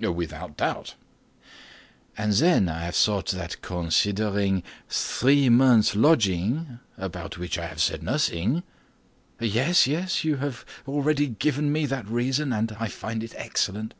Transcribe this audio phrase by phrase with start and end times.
[0.00, 0.96] "Without doubt."
[2.14, 8.02] "And then I have thought that considering three months' lodging, about which I have said
[8.02, 8.64] nothing—"
[9.40, 13.94] "Yes, yes; you have already given me that reason, and I find it excellent."